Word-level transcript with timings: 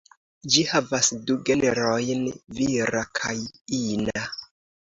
Ĝi 0.53 0.63
havas 0.69 1.09
du 1.27 1.35
genrojn: 1.51 2.25
vira 2.61 3.05
kaj 3.21 3.37
ina. 3.83 4.29